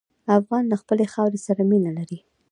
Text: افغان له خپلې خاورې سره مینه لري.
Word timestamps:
افغان 0.39 0.63
له 0.71 0.75
خپلې 0.81 1.05
خاورې 1.13 1.39
سره 1.47 1.61
مینه 1.69 1.91
لري. 1.97 2.19